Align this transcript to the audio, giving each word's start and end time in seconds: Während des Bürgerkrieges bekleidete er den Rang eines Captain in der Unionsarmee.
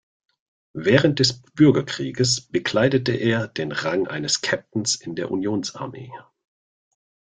Während 0.73 1.19
des 1.19 1.43
Bürgerkrieges 1.53 2.41
bekleidete 2.47 3.11
er 3.11 3.47
den 3.47 3.71
Rang 3.71 4.07
eines 4.07 4.41
Captain 4.41 4.83
in 5.01 5.13
der 5.13 5.29
Unionsarmee. 5.29 6.11